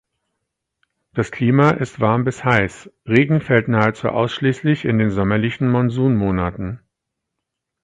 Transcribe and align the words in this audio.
Das 1.13 1.29
Klima 1.29 1.69
ist 1.69 1.99
warm 1.99 2.23
bis 2.23 2.43
heiß; 2.43 2.89
Regen 3.07 3.39
fällt 3.39 3.67
nahezu 3.67 4.09
ausschließlich 4.09 4.83
in 4.85 4.97
den 4.97 5.11
sommerlichen 5.11 5.69
Monsunmonaten. 5.69 6.79